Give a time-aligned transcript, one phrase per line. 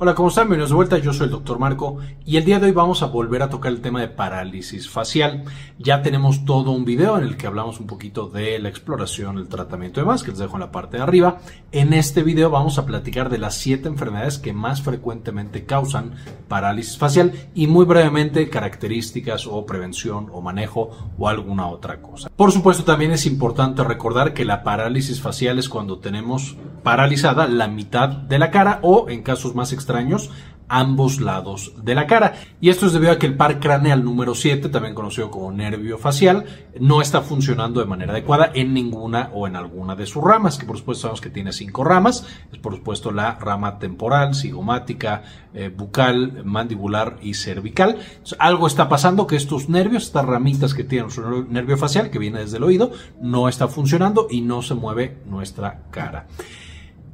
[0.00, 0.44] Hola, ¿cómo están?
[0.44, 3.06] Bienvenidos de vuelta, yo soy el doctor Marco y el día de hoy vamos a
[3.06, 5.42] volver a tocar el tema de parálisis facial.
[5.76, 9.48] Ya tenemos todo un video en el que hablamos un poquito de la exploración, el
[9.48, 11.38] tratamiento y demás, que les dejo en la parte de arriba.
[11.72, 16.14] En este video vamos a platicar de las 7 enfermedades que más frecuentemente causan
[16.46, 22.30] parálisis facial y muy brevemente características o prevención o manejo o alguna otra cosa.
[22.36, 27.66] Por supuesto, también es importante recordar que la parálisis facial es cuando tenemos paralizada la
[27.66, 30.30] mitad de la cara o en casos más extremos extraños
[30.68, 32.34] ambos lados de la cara.
[32.60, 35.96] Y esto es debido a que el par craneal número 7, también conocido como nervio
[35.96, 36.44] facial,
[36.78, 40.66] no está funcionando de manera adecuada en ninguna o en alguna de sus ramas, que
[40.66, 42.26] por supuesto sabemos que tiene cinco ramas.
[42.52, 45.22] Es por supuesto la rama temporal, cigomática,
[45.54, 47.98] eh, bucal, mandibular y cervical.
[48.38, 52.40] algo está pasando que estos nervios, estas ramitas que tiene su nervio facial, que viene
[52.40, 56.26] desde el oído, no está funcionando y no se mueve nuestra cara.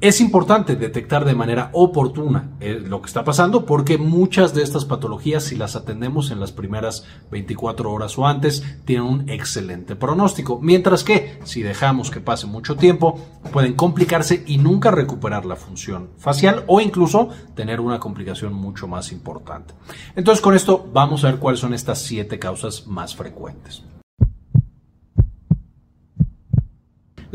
[0.01, 4.85] Es importante detectar de manera oportuna eh, lo que está pasando porque muchas de estas
[4.85, 10.59] patologías, si las atendemos en las primeras 24 horas o antes, tienen un excelente pronóstico.
[10.61, 13.19] Mientras que si dejamos que pase mucho tiempo,
[13.53, 19.13] pueden complicarse y nunca recuperar la función facial o incluso tener una complicación mucho más
[19.13, 19.75] importante.
[20.17, 23.83] Entonces con esto vamos a ver cuáles son estas siete causas más frecuentes.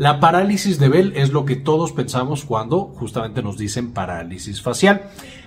[0.00, 5.02] La parálisis de Bell es lo que todos pensamos cuando justamente nos dicen parálisis facial.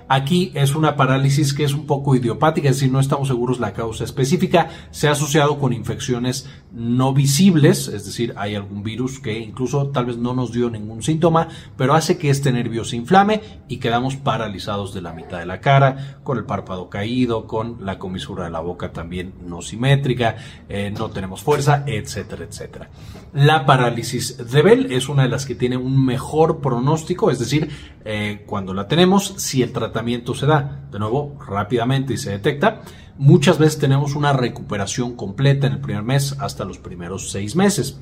[0.08, 3.74] Aquí es una parálisis que es un poco idiopática, es decir, no estamos seguros la
[3.74, 4.70] causa específica.
[4.92, 10.08] Se ha asociado con infecciones no visibles, es decir, hay algún virus que incluso tal
[10.08, 14.16] vez no nos dio ningún síntoma, pero hace que este nervio se inflame y quedamos
[14.16, 18.52] paralizados de la mitad de la cara, con el párpado caído, con la comisura de
[18.52, 20.36] la boca también no simétrica,
[20.70, 22.90] eh, no tenemos fuerza, etcétera, etcétera.
[23.34, 27.70] La parálisis de Bell es una de las que tiene un mejor pronóstico, es decir,
[28.06, 32.82] eh, cuando la tenemos, si el tratamiento se da de nuevo rápidamente y se detecta,
[33.18, 38.00] muchas veces tenemos una recuperación completa en el primer mes hasta los primeros seis meses.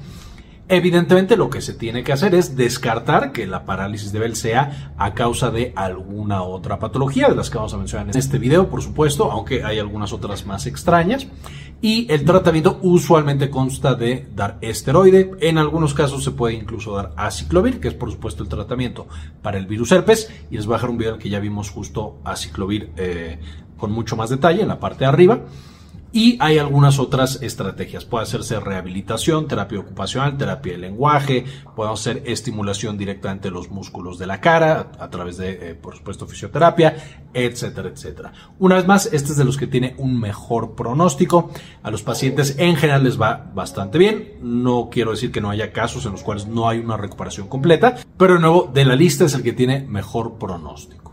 [0.68, 4.94] Evidentemente lo que se tiene que hacer es descartar que la parálisis de Bell sea
[4.98, 8.70] a causa de alguna otra patología de las que vamos a mencionar en este video,
[8.70, 11.28] por supuesto, aunque hay algunas otras más extrañas.
[11.84, 17.12] Y el tratamiento usualmente consta de dar esteroide, en algunos casos se puede incluso dar
[17.18, 19.08] aciclovir, que es por supuesto el tratamiento
[19.42, 22.20] para el virus herpes, y les voy a dejar un video que ya vimos justo
[22.24, 23.40] aciclovir eh,
[23.78, 25.42] con mucho más detalle en la parte de arriba.
[26.14, 28.04] Y hay algunas otras estrategias.
[28.04, 31.46] Puede hacerse rehabilitación, terapia ocupacional, terapia de lenguaje,
[31.76, 35.96] podemos hacer estimulación directamente de los músculos de la cara a, través de, eh, por
[35.96, 36.96] supuesto, fisioterapia,
[37.34, 38.34] etcétera, etcétera.
[38.60, 41.52] Una vez más, este es de los que tiene un mejor pronóstico.
[41.82, 44.34] A los pacientes en general les va bastante bien.
[44.42, 47.96] No quiero decir que no haya casos en los cuales no hay una recuperación completa,
[48.18, 51.11] pero de nuevo, de la lista es el que tiene mejor pronóstico.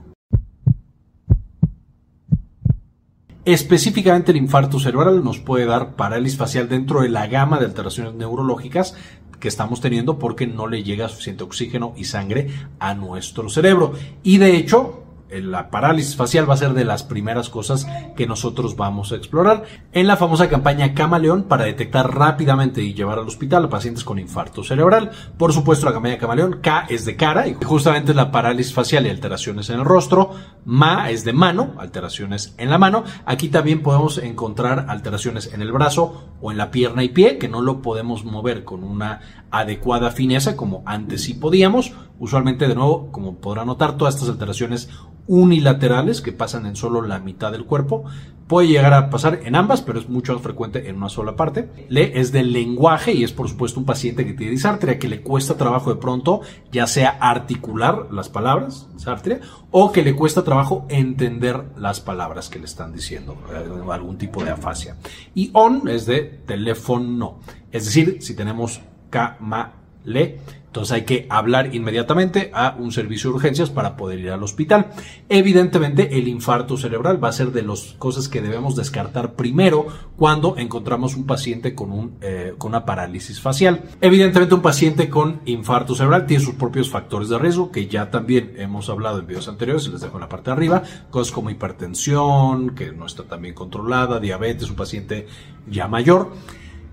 [3.48, 8.12] Específicamente el infarto cerebral nos puede dar parálisis facial dentro de la gama de alteraciones
[8.12, 8.94] neurológicas
[9.40, 13.94] que estamos teniendo porque no le llega suficiente oxígeno y sangre a nuestro cerebro.
[14.22, 18.76] Y de hecho, la parálisis facial va a ser de las primeras cosas que nosotros
[18.76, 23.64] vamos a explorar en la famosa campaña Camaleón para detectar rápidamente y llevar al hospital
[23.64, 25.10] a pacientes con infarto cerebral.
[25.36, 29.10] Por supuesto, la campaña Camaleón, K es de cara y justamente la parálisis facial y
[29.10, 30.30] alteraciones en el rostro.
[30.64, 33.04] Ma es de mano, alteraciones en la mano.
[33.26, 37.48] Aquí también podemos encontrar alteraciones en el brazo o en la pierna y pie que
[37.48, 41.92] no lo podemos mover con una adecuada fineza como antes sí podíamos.
[42.18, 44.88] Usualmente, de nuevo, como podrán notar, todas estas alteraciones
[45.28, 48.04] unilaterales que pasan en solo la mitad del cuerpo.
[48.48, 51.68] Puede llegar a pasar en ambas, pero es mucho más frecuente en una sola parte.
[51.90, 55.20] Le es del lenguaje y es por supuesto un paciente que tiene disartria, que le
[55.20, 56.40] cuesta trabajo de pronto,
[56.72, 59.40] ya sea articular las palabras, disartria,
[59.70, 64.42] o que le cuesta trabajo entender las palabras que le están diciendo, eh, algún tipo
[64.42, 64.96] de afasia.
[65.34, 67.40] Y on es de teléfono,
[67.70, 68.80] es decir, si tenemos
[69.10, 69.74] cama,
[70.04, 74.42] le, entonces hay que hablar inmediatamente a un servicio de urgencias para poder ir al
[74.42, 74.90] hospital.
[75.30, 80.58] Evidentemente el infarto cerebral va a ser de las cosas que debemos descartar primero cuando
[80.58, 83.82] encontramos un paciente con, un, eh, con una parálisis facial.
[84.02, 88.52] Evidentemente un paciente con infarto cerebral tiene sus propios factores de riesgo que ya también
[88.58, 92.74] hemos hablado en videos anteriores, les dejo en la parte de arriba, cosas como hipertensión,
[92.74, 95.26] que no está tan bien controlada, diabetes, un paciente
[95.66, 96.30] ya mayor.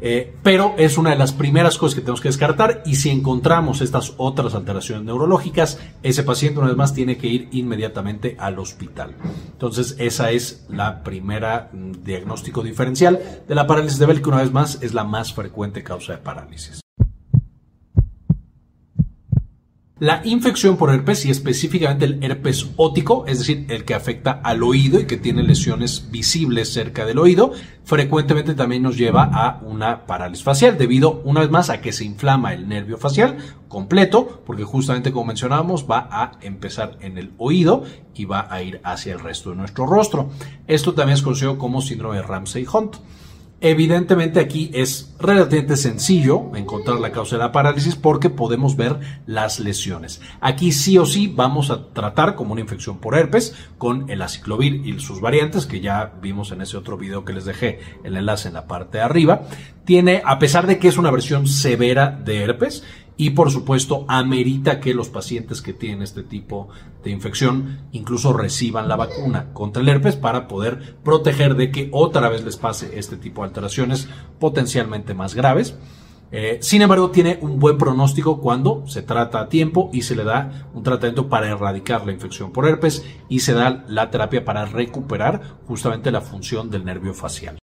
[0.07, 3.81] Eh, pero es una de las primeras cosas que tenemos que descartar y si encontramos
[3.81, 9.15] estas otras alteraciones neurológicas, ese paciente una vez más tiene que ir inmediatamente al hospital.
[9.53, 14.43] Entonces esa es la primera mm, diagnóstico diferencial de la parálisis de Bell, que una
[14.43, 16.84] vez más es la más frecuente causa de parálisis.
[20.05, 24.61] La infección por herpes y específicamente el herpes ótico, es decir, el que afecta al
[24.61, 27.53] oído y que tiene lesiones visibles cerca del oído,
[27.85, 32.05] frecuentemente también nos lleva a una parálisis facial debido una vez más a que se
[32.05, 33.37] inflama el nervio facial
[33.67, 38.81] completo, porque justamente como mencionábamos va a empezar en el oído y va a ir
[38.83, 40.29] hacia el resto de nuestro rostro.
[40.67, 42.97] Esto también es conocido como síndrome de Ramsay-Hunt.
[43.61, 49.61] Evidentemente aquí es relativamente sencillo encontrar la causa de la parálisis porque podemos ver las
[49.61, 50.21] lesiones.
[50.41, 54.85] Aquí sí o sí vamos a tratar como una infección por herpes con el aciclovir
[54.85, 58.49] y sus variantes que ya vimos en ese otro video que les dejé el enlace
[58.49, 59.43] en la parte de arriba.
[59.85, 62.83] Tiene, a pesar de que es una versión severa de herpes,
[63.17, 66.69] y por supuesto amerita que los pacientes que tienen este tipo
[67.03, 72.29] de infección incluso reciban la vacuna contra el herpes para poder proteger de que otra
[72.29, 74.09] vez les pase este tipo de alteraciones
[74.39, 75.77] potencialmente más graves.
[76.31, 80.23] Eh, sin embargo, tiene un buen pronóstico cuando se trata a tiempo y se le
[80.23, 84.65] da un tratamiento para erradicar la infección por herpes y se da la terapia para
[84.65, 87.57] recuperar justamente la función del nervio facial.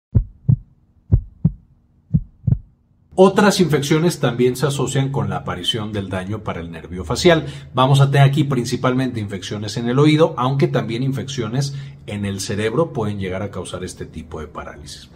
[3.14, 7.44] Otras infecciones también se asocian con la aparición del daño para el nervio facial.
[7.74, 11.74] Vamos a tener aquí principalmente infecciones en el oído, aunque también infecciones
[12.06, 15.10] en el cerebro pueden llegar a causar este tipo de parálisis.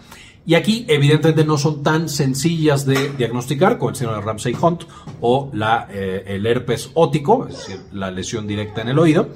[0.45, 4.85] Y aquí evidentemente no son tan sencillas de diagnosticar como el síndrome de Ramsay-Hunt
[5.23, 9.31] o la, eh, el herpes ótico, es decir, la lesión directa en el oído.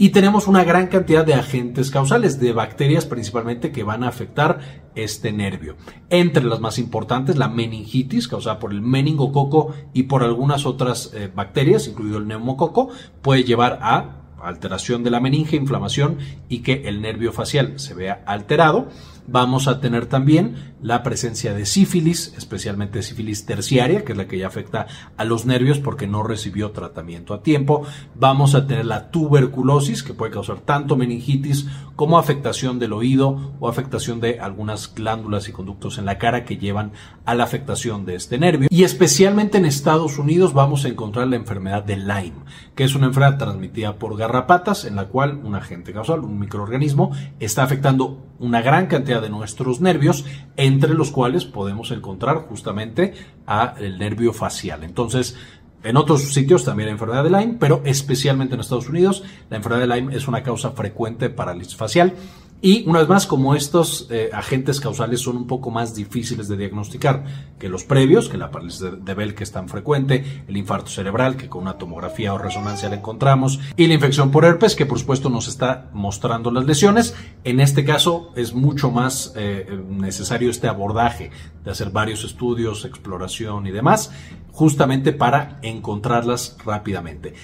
[0.00, 4.60] Y tenemos una gran cantidad de agentes causales, de bacterias principalmente que van a afectar
[4.94, 5.74] este nervio.
[6.08, 11.28] Entre las más importantes, la meningitis, causada por el meningococo y por algunas otras eh,
[11.34, 12.90] bacterias, incluido el neumococo,
[13.22, 16.18] puede llevar a alteración de la meninge, inflamación
[16.48, 18.86] y que el nervio facial se vea alterado.
[19.30, 24.38] Vamos a tener también la presencia de sífilis, especialmente sífilis terciaria, que es la que
[24.38, 24.86] ya afecta
[25.18, 27.82] a los nervios porque no recibió tratamiento a tiempo.
[28.14, 33.68] Vamos a tener la tuberculosis, que puede causar tanto meningitis como afectación del oído o
[33.68, 36.92] afectación de algunas glándulas y conductos en la cara que llevan
[37.26, 38.68] a la afectación de este nervio.
[38.70, 43.08] Y especialmente en Estados Unidos vamos a encontrar la enfermedad de Lyme, que es una
[43.08, 47.10] enfermedad transmitida por garrapatas, en la cual un agente causal, un microorganismo,
[47.40, 50.24] está afectando una gran cantidad de nuestros nervios,
[50.56, 53.14] entre los cuales podemos encontrar justamente
[53.46, 54.84] a el nervio facial.
[54.84, 55.36] Entonces,
[55.82, 59.86] en otros sitios también hay enfermedad de Lyme, pero especialmente en Estados Unidos, la enfermedad
[59.86, 62.14] de Lyme es una causa frecuente de parálisis facial
[62.60, 66.56] y una vez más, como estos eh, agentes causales son un poco más difíciles de
[66.56, 67.24] diagnosticar
[67.58, 71.36] que los previos, que la parálisis de, Bell que es tan frecuente, el infarto cerebral
[71.36, 74.98] que con una tomografía o resonancia la encontramos, y la infección por herpes que por
[74.98, 77.14] supuesto nos está mostrando las lesiones,
[77.44, 81.30] en este caso es mucho más eh, necesario este abordaje
[81.64, 84.10] de hacer varios estudios, exploración y demás,
[84.50, 87.34] justamente para encontrarlas rápidamente.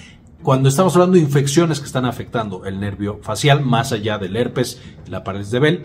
[0.45, 4.79] Cuando estamos hablando de infecciones que están afectando el nervio facial, más allá del herpes,
[5.07, 5.83] la parálisis de Bell,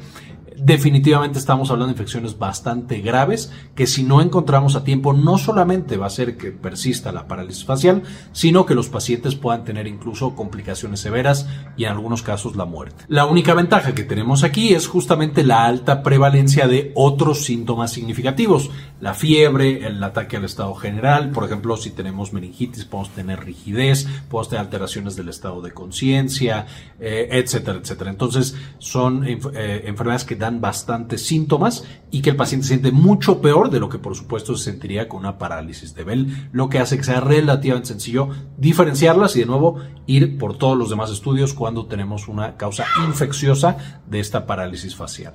[0.62, 5.96] definitivamente estamos hablando de infecciones bastante graves que si no encontramos a tiempo no solamente
[5.96, 8.02] va a hacer que persista la parálisis facial,
[8.32, 13.04] sino que los pacientes puedan tener incluso complicaciones severas y en algunos casos la muerte.
[13.08, 18.70] La única ventaja que tenemos aquí es justamente la alta prevalencia de otros síntomas significativos,
[19.00, 24.06] la fiebre, el ataque al estado general, por ejemplo, si tenemos meningitis podemos tener rigidez,
[24.28, 26.66] podemos tener alteraciones del estado de conciencia,
[26.98, 28.10] eh, etcétera, etcétera.
[28.10, 29.38] Entonces son eh,
[29.84, 33.98] enfermedades que dan bastantes síntomas y que el paciente siente mucho peor de lo que
[33.98, 37.88] por supuesto se sentiría con una parálisis de Bell, lo que hace que sea relativamente
[37.88, 42.84] sencillo diferenciarlas y de nuevo ir por todos los demás estudios cuando tenemos una causa
[43.06, 43.76] infecciosa
[44.08, 45.34] de esta parálisis facial.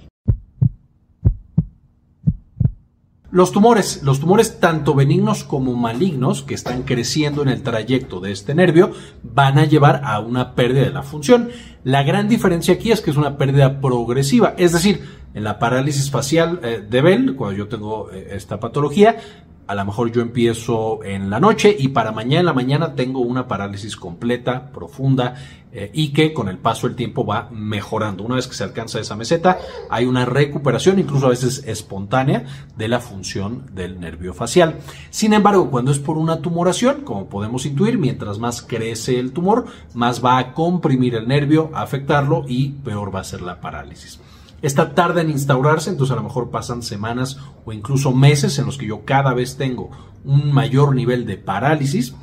[3.36, 8.32] Los tumores, los tumores tanto benignos como malignos que están creciendo en el trayecto de
[8.32, 8.92] este nervio
[9.24, 11.50] van a llevar a una pérdida de la función.
[11.84, 16.10] La gran diferencia aquí es que es una pérdida progresiva, es decir, en la parálisis
[16.10, 19.18] facial eh, de Bell, cuando yo tengo eh, esta patología,
[19.68, 23.20] a lo mejor yo empiezo en la noche y para mañana en la mañana tengo
[23.22, 25.36] una parálisis completa, profunda
[25.72, 28.24] eh, y que con el paso del tiempo va mejorando.
[28.24, 29.58] Una vez que se alcanza esa meseta,
[29.90, 32.46] hay una recuperación, incluso a veces espontánea,
[32.78, 34.78] de la función del nervio facial.
[35.10, 39.66] Sin embargo, cuando es por una tumoración, como podemos intuir, mientras más crece el tumor,
[39.94, 44.20] más va a comprimir el nervio, a afectarlo y peor va a ser la parálisis.
[44.66, 48.80] Esta tarda en instaurarse, entonces a lo mejor pasan semanas o incluso meses en los
[48.80, 49.92] que yo cada vez tengo
[50.24, 52.16] un mayor nivel de parálisis.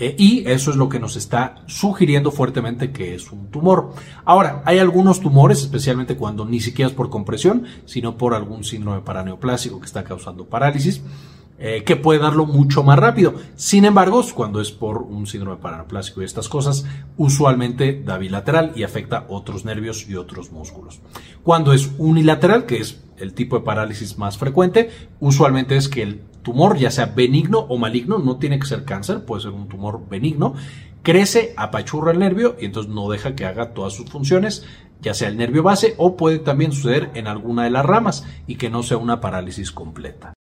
[0.00, 3.92] Eh, y eso es lo que nos está sugiriendo fuertemente que es un tumor.
[4.24, 9.02] Ahora, hay algunos tumores, especialmente cuando ni siquiera es por compresión, sino por algún síndrome
[9.02, 11.02] paraneoplásico que está causando parálisis,
[11.58, 13.34] eh, que puede darlo mucho más rápido.
[13.54, 16.84] Sin embargo, cuando es por un síndrome paranaplásico y estas cosas,
[17.16, 21.00] usualmente da bilateral y afecta otros nervios y otros músculos.
[21.42, 26.20] Cuando es unilateral, que es el tipo de parálisis más frecuente, usualmente es que el
[26.42, 30.08] tumor, ya sea benigno o maligno, no tiene que ser cáncer, puede ser un tumor
[30.08, 30.54] benigno,
[31.02, 34.66] crece, apachurra el nervio y entonces no deja que haga todas sus funciones,
[35.00, 38.56] ya sea el nervio base o puede también suceder en alguna de las ramas y
[38.56, 40.35] que no sea una parálisis completa.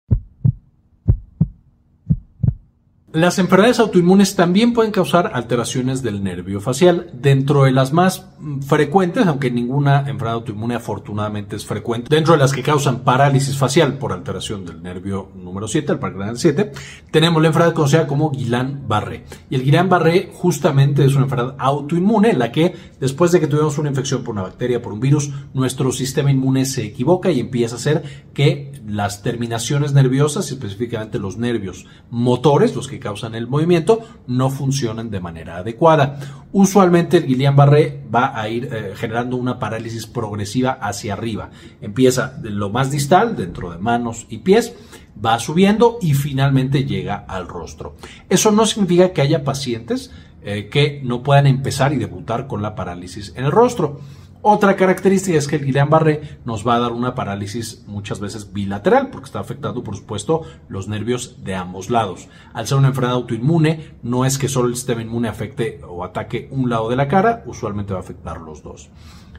[3.15, 7.13] Las enfermedades autoinmunes también pueden causar alteraciones del nervio facial.
[7.13, 8.27] Dentro de las más
[8.67, 13.99] frecuentes, aunque ninguna enfermedad autoinmune afortunadamente es frecuente, dentro de las que causan parálisis facial
[13.99, 16.73] por alteración del nervio número 7, el parque 7,
[17.13, 19.23] tenemos la enfermedad conocida como Guillain-Barré.
[19.49, 23.79] Y el Guillain-Barré justamente es una enfermedad autoinmune en la que después de que tuvimos
[23.79, 27.77] una infección por una bacteria, por un virus, nuestro sistema inmune se equivoca y empieza
[27.77, 28.03] a hacer
[28.35, 35.11] que las terminaciones nerviosas, específicamente los nervios motores, los que causan el movimiento no funcionan
[35.11, 36.19] de manera adecuada.
[36.53, 41.51] Usualmente el Guillain-Barré va a ir eh, generando una parálisis progresiva hacia arriba.
[41.83, 44.75] Empieza de lo más distal, dentro de manos y pies,
[45.23, 47.97] va subiendo y finalmente llega al rostro.
[48.31, 50.11] Eso no significa que haya pacientes
[50.43, 54.01] eh, que no puedan empezar y debutar con la parálisis en el rostro.
[54.47, 59.09] Otra característica es que el Guillain-Barré nos va a dar una parálisis muchas veces bilateral,
[59.09, 62.29] porque está afectando, por supuesto, los nervios de ambos lados.
[62.53, 66.49] Al ser una enfermedad autoinmune, no es que solo el sistema inmune afecte o ataque
[66.51, 68.91] un lado de la cara, usualmente va a afectar los dos.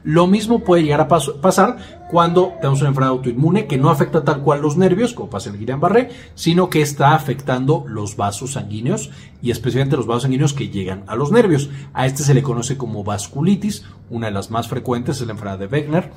[0.06, 4.40] Lo mismo puede llegar a pasar cuando tenemos una enfermedad autoinmune que no afecta tal
[4.40, 9.10] cual los nervios, como pasa en Guillain-Barré, sino que está afectando los vasos sanguíneos
[9.42, 11.70] y especialmente los vasos sanguíneos que llegan a los nervios.
[11.92, 15.58] A este se le conoce como vasculitis, una de las más frecuentes es la enfermedad
[15.58, 16.12] de Wegener.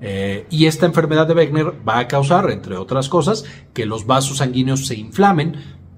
[0.00, 4.38] Eh, y esta enfermedad de Wegener va a causar, entre otras cosas, que los vasos
[4.38, 5.56] sanguíneos se inflamen,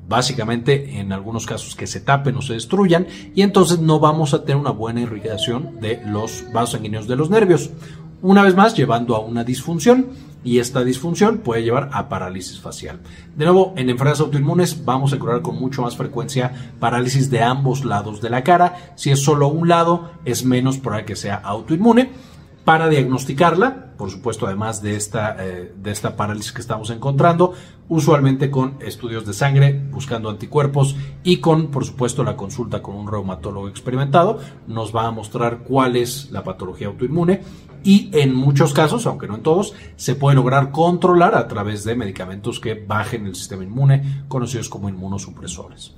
[0.09, 4.45] básicamente en algunos casos que se tapen o se destruyan y entonces no vamos a
[4.45, 7.71] tener una buena irrigación de los vasos sanguíneos de los nervios.
[8.23, 10.07] Una vez más, llevando a una disfunción
[10.43, 13.01] y esta disfunción puede llevar a parálisis facial.
[13.37, 17.85] De nuevo, en enfermedades autoinmunes vamos a encontrar con mucho más frecuencia parálisis de ambos
[17.85, 18.93] lados de la cara.
[18.97, 22.11] Si es solo un lado, es menos probable que sea autoinmune
[22.67, 27.55] para diagnosticarla, por supuesto, además de esta, eh, de esta parálisis que estamos encontrando,
[27.89, 33.07] usualmente con estudios de sangre, buscando anticuerpos y con, por supuesto, la consulta con un
[33.07, 37.43] reumatólogo experimentado, nos va a mostrar cuál es la patología autoinmune
[37.85, 41.95] y en muchos casos, aunque no en todos, se puede lograr controlar a través de
[41.95, 45.95] medicamentos que bajen el sistema inmune, conocidos como inmunosupresores.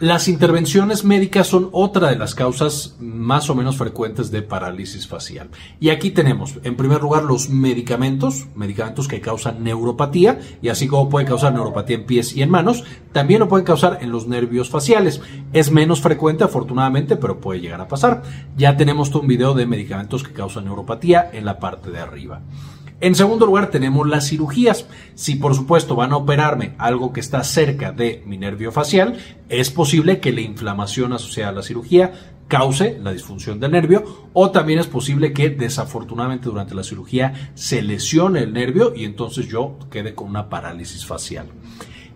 [0.00, 5.50] Las intervenciones médicas son otra de las causas más o menos frecuentes de parálisis facial.
[5.78, 11.10] Y aquí tenemos, en primer lugar, los medicamentos, medicamentos que causan neuropatía, y así como
[11.10, 14.70] puede causar neuropatía en pies y en manos, también lo pueden causar en los nervios
[14.70, 15.20] faciales.
[15.52, 18.22] Es menos frecuente, afortunadamente, pero puede llegar a pasar.
[18.56, 22.40] Ya tenemos un video de medicamentos que causan neuropatía en la parte de arriba.
[23.00, 24.86] En segundo lugar, tenemos las cirugías.
[25.14, 29.70] Si por supuesto van a operarme algo que está cerca de mi nervio facial, es
[29.70, 32.12] posible que la inflamación asociada a la cirugía
[32.48, 37.80] cause la disfunción del nervio o también es posible que desafortunadamente durante la cirugía se
[37.80, 41.46] lesione el nervio y entonces yo quede con una parálisis facial.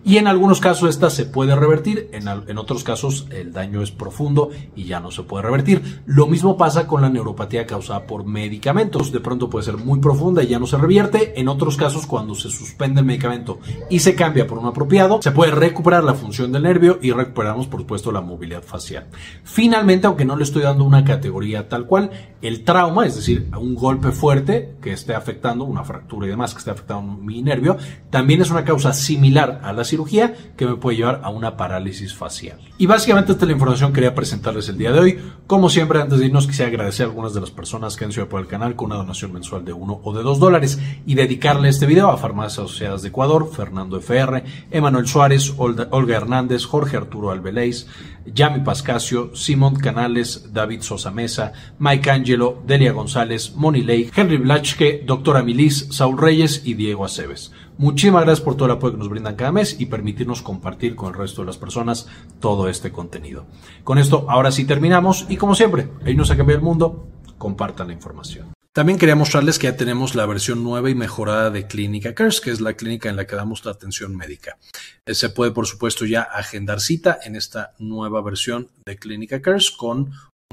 [0.07, 4.51] Y en algunos casos esta se puede revertir, en, otros casos el daño es profundo
[4.77, 6.03] y ya no se puede revertir.
[6.05, 9.13] Lo mismo pasa con la neuropatía causada por medicamentos.
[9.13, 11.41] De pronto puede ser muy profunda y ya no se revierte.
[11.41, 15.33] En otros casos, cuando se suspende el medicamento y se cambia por un apropiado, se
[15.33, 19.07] puede recuperar la función del nervio y recuperamos, por supuesto, la movilidad facial.
[19.43, 22.11] Finalmente, aunque no le estoy dando una categoría tal cual,
[22.43, 26.59] el trauma, es decir, un golpe fuerte que esté afectando, una fractura y demás que
[26.59, 27.79] esté afectando mi nervio,
[28.11, 32.15] también es una causa similar a la cirugía que me puede llevar a una parálisis
[32.15, 32.59] facial.
[32.79, 35.19] Y básicamente esta es la información que quería presentarles el día de hoy.
[35.47, 38.29] Como siempre, antes de irnos, quisiera agradecer a algunas de las personas que han sido
[38.29, 41.69] por el canal con una donación mensual de 1 o de 2 dólares y dedicarle
[41.69, 47.31] este video a Farmacias Asociadas de Ecuador, Fernando FR, Emanuel Suárez, Olga Hernández, Jorge Arturo
[47.31, 47.87] Albeléis,
[48.27, 55.03] Yami Pascasio, Simón Canales, David Sosa Mesa, Mike Angelo, Delia González, Moni Ley, Henry Blachke,
[55.07, 57.53] Doctora Milis, Saúl Reyes y Diego Aceves.
[57.77, 61.09] Muchísimas gracias por todo el apoyo que nos brindan cada mes y permitirnos compartir con
[61.09, 62.07] el resto de las personas
[62.41, 63.47] todo este contenido.
[63.83, 67.89] Con esto, ahora sí terminamos y como siempre, ahí nos ha cambiado el mundo, compartan
[67.89, 68.55] la información.
[68.75, 72.51] También quería mostrarles que ya tenemos la versión nueva y mejorada de Clínica Cares, que
[72.51, 74.59] es la clínica en la que damos la atención médica.
[75.07, 79.71] Eh, se puede, por supuesto, ya agendar cita en esta nueva versión de Clínica Cares
[79.71, 80.11] con